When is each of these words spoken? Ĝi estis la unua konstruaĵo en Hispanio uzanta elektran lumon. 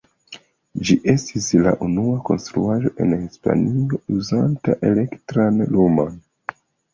Ĝi 0.87 0.93
estis 1.11 1.49
la 1.67 1.73
unua 1.87 2.15
konstruaĵo 2.29 2.93
en 3.05 3.13
Hispanio 3.19 4.01
uzanta 4.17 4.77
elektran 4.91 5.63
lumon. 5.77 6.19